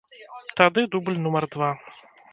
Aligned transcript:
Тады 0.61 0.85
дубль 0.95 1.19
нумар 1.27 1.47
два. 1.57 1.71